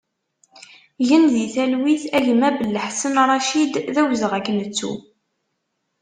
[1.07, 4.93] Gen di talwit a gma Bellaḥsen Racid, d awezɣi ad k-nettu!